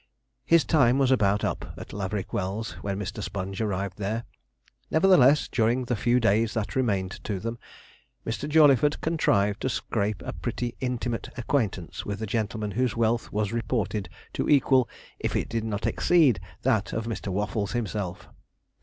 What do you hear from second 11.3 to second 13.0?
acquaintance with a gentleman whose